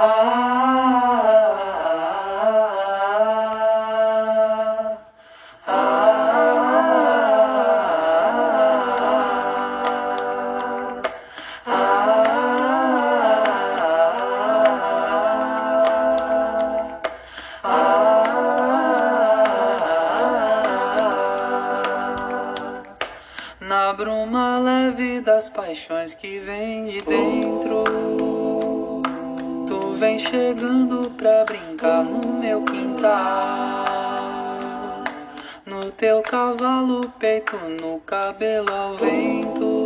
[0.00, 0.06] Na
[23.92, 27.84] bruma leve das paixões que vem de dentro,
[30.00, 33.84] vem chegando pra brincar no meu quintal.
[35.66, 39.84] No teu cavalo, peito, no cabelo ao vento.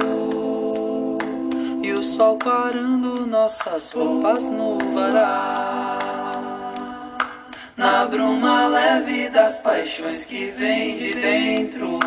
[1.82, 5.98] E o sol clarando nossas roupas no varal.
[7.77, 11.98] Na bruma leve das paixões que vem de dentro.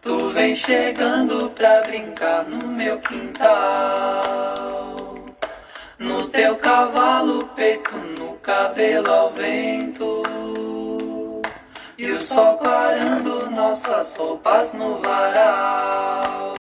[0.00, 4.97] Tu vem chegando pra brincar no meu quintal.
[5.98, 10.22] No teu cavalo, peito, no cabelo ao vento.
[11.98, 16.54] E o sol clarando nossas roupas no varal.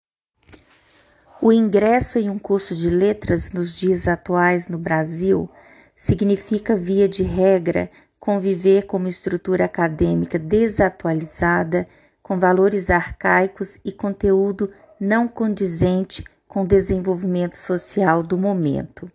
[1.42, 5.46] O ingresso em um curso de letras nos dias atuais no Brasil
[5.94, 11.84] significa, via de regra, conviver com uma estrutura acadêmica desatualizada
[12.22, 19.06] com valores arcaicos e conteúdo não condizente com o desenvolvimento social do momento.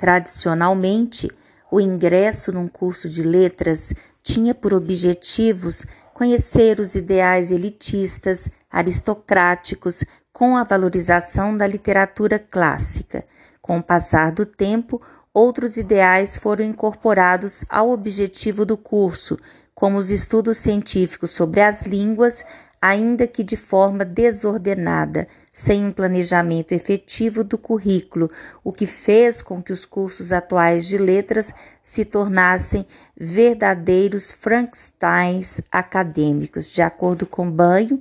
[0.00, 1.30] Tradicionalmente,
[1.70, 5.84] o ingresso num curso de letras tinha por objetivos
[6.14, 13.26] conhecer os ideais elitistas, aristocráticos, com a valorização da literatura clássica.
[13.60, 14.98] Com o passar do tempo,
[15.34, 19.36] outros ideais foram incorporados ao objetivo do curso,
[19.74, 22.42] como os estudos científicos sobre as línguas,
[22.80, 28.28] ainda que de forma desordenada, sem um planejamento efetivo do currículo,
[28.62, 36.70] o que fez com que os cursos atuais de letras se tornassem verdadeiros Frankensteins acadêmicos,
[36.70, 38.00] de acordo com Banho,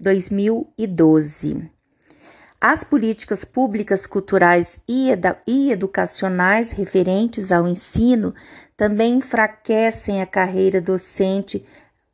[0.00, 1.70] 2012.
[2.60, 5.10] As políticas públicas culturais e,
[5.70, 8.34] educacionais referentes ao ensino
[8.76, 11.64] também enfraquecem a carreira docente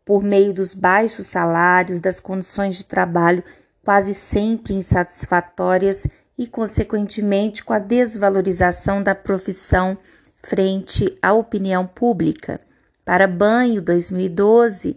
[0.05, 3.43] por meio dos baixos salários, das condições de trabalho
[3.85, 6.07] quase sempre insatisfatórias
[6.37, 9.97] e, consequentemente, com a desvalorização da profissão
[10.43, 12.59] frente à opinião pública.
[13.05, 14.97] Para Banho 2012,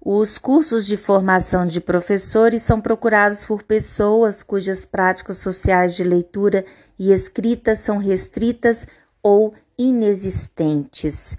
[0.00, 6.64] os cursos de formação de professores são procurados por pessoas cujas práticas sociais de leitura
[6.98, 8.86] e escrita são restritas
[9.22, 11.36] ou inexistentes.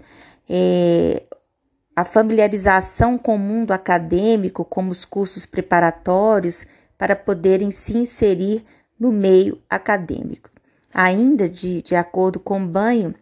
[0.48, 1.22] É,
[1.96, 6.66] a familiarização com o mundo acadêmico, como os cursos preparatórios,
[6.98, 8.64] para poderem se inserir
[8.98, 10.50] no meio acadêmico.
[10.92, 13.14] Ainda de, de acordo com Banho,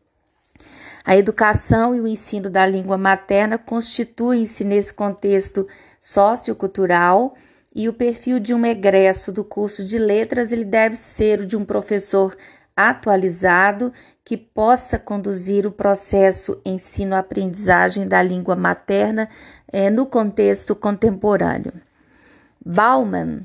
[1.05, 5.67] a educação e o ensino da língua materna constituem-se nesse contexto
[6.01, 7.35] sociocultural
[7.75, 11.57] e o perfil de um egresso do curso de letras ele deve ser o de
[11.57, 12.37] um professor
[12.77, 13.93] atualizado
[14.25, 19.29] que possa conduzir o processo ensino-aprendizagem da língua materna
[19.73, 21.73] eh, no contexto contemporâneo.
[22.65, 23.41] Bauman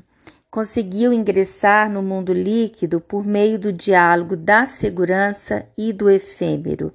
[0.50, 6.92] conseguiu ingressar no mundo líquido por meio do diálogo da segurança e do efêmero.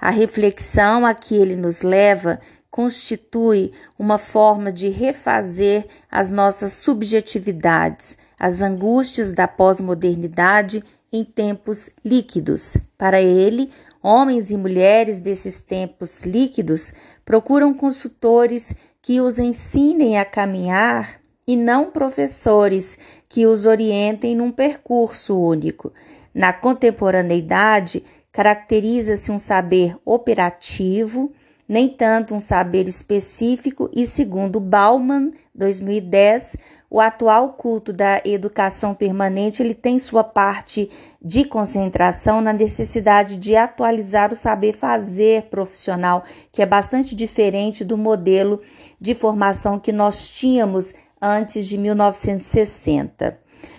[0.00, 2.38] A reflexão a que ele nos leva
[2.70, 10.82] constitui uma forma de refazer as nossas subjetividades, as angústias da pós-modernidade
[11.14, 12.76] em tempos líquidos.
[12.98, 13.70] Para ele,
[14.02, 16.92] homens e mulheres desses tempos líquidos
[17.24, 22.98] procuram consultores que os ensinem a caminhar e não professores
[23.28, 25.92] que os orientem num percurso único.
[26.34, 31.32] Na contemporaneidade, caracteriza-se um saber operativo,
[31.68, 36.56] nem tanto um saber específico, e segundo Bauman, 2010,
[36.90, 43.56] o atual culto da educação permanente ele tem sua parte de concentração na necessidade de
[43.56, 46.22] atualizar o saber fazer profissional,
[46.52, 48.60] que é bastante diferente do modelo
[49.00, 53.38] de formação que nós tínhamos antes de 1960.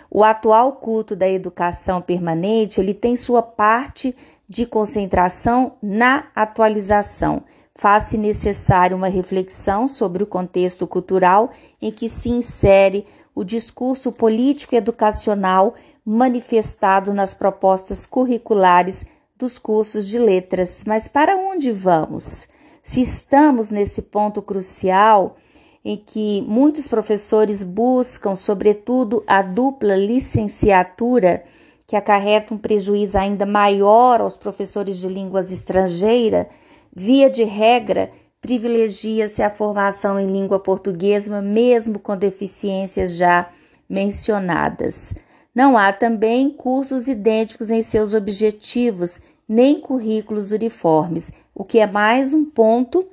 [0.10, 4.16] O atual culto da educação permanente, ele tem sua parte
[4.48, 7.44] de concentração na atualização.
[7.78, 11.52] Faz-se necessário uma reflexão sobre o contexto cultural
[11.82, 13.06] em que se insere
[13.36, 15.74] o discurso político educacional
[16.06, 19.06] manifestado nas propostas curriculares
[19.38, 20.84] dos cursos de letras.
[20.88, 22.48] Mas para onde vamos?
[22.82, 25.36] Se estamos nesse ponto crucial
[25.84, 31.44] em que muitos professores buscam, sobretudo, a dupla licenciatura,
[31.86, 36.48] que acarreta um prejuízo ainda maior aos professores de línguas estrangeiras,
[36.96, 38.10] via de regra,
[38.40, 43.50] privilegia-se a formação em língua portuguesa, mesmo com deficiências já
[43.90, 45.14] mencionadas.
[45.54, 52.34] Não há também cursos idênticos em seus objetivos, nem currículos uniformes, o que é mais
[52.34, 53.08] um ponto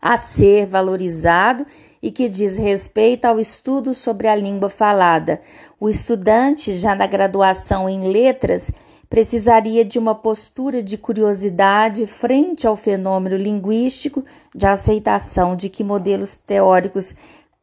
[0.00, 1.64] a ser valorizado
[2.02, 5.40] e que diz respeito ao estudo sobre a língua falada.
[5.80, 8.70] O estudante, já na graduação em letras,
[9.14, 16.34] precisaria de uma postura de curiosidade frente ao fenômeno linguístico, de aceitação de que modelos
[16.34, 17.14] teóricos,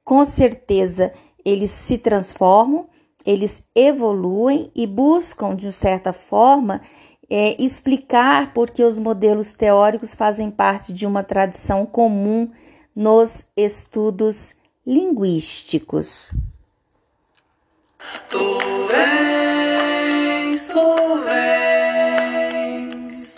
[0.02, 1.12] com certeza,
[1.44, 2.88] eles se transformam,
[3.26, 6.80] eles evoluem e buscam, de certa forma,
[7.30, 12.50] é, explicar por que os modelos teóricos fazem parte de uma tradição comum
[12.96, 14.56] nos estudos
[14.88, 16.32] linguísticos.
[21.26, 23.36] Vens,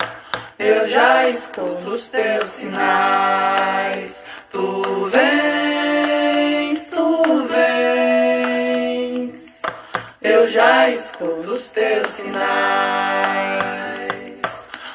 [0.58, 4.24] eu já escuto os teus sinais.
[4.50, 9.62] Tu vens, tu vens,
[10.22, 13.62] eu já escuto os teus sinais.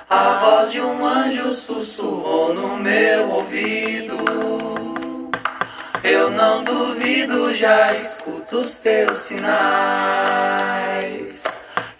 [0.09, 4.17] A voz de um anjo sussurrou no meu ouvido.
[6.03, 11.38] Eu não duvido, já escuto os teus sinais.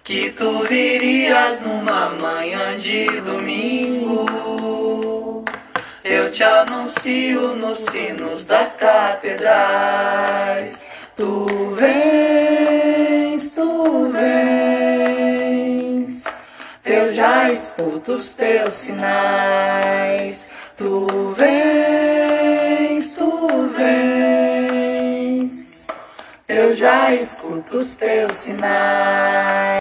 [0.09, 4.25] Que tu virias numa manhã de domingo.
[6.03, 9.29] Eu te anuncio nos sinos das catedrais.
[11.15, 11.45] Tu
[11.75, 16.23] vens, tu vens.
[16.83, 20.49] Eu já escuto os teus sinais.
[20.75, 21.05] Tu
[21.37, 25.85] vens, tu vens.
[26.47, 29.69] Eu já escuto os teus sinais.